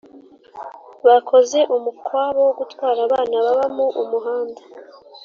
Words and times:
Bakoze 1.07 1.59
umukwabo 1.75 2.39
wogutwara 2.47 2.99
abana 3.07 3.35
baba 3.45 3.65
mu 3.75 3.85
umuhanda 4.01 4.61